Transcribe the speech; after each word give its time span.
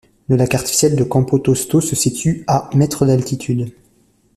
Le 0.29 0.35
lac 0.35 0.55
artificiel 0.55 0.95
de 0.95 1.03
Campotosto 1.03 1.79
se 1.79 1.95
situe 1.95 2.43
à 2.47 2.71
mètres 2.73 3.05
d'altitude. 3.05 3.71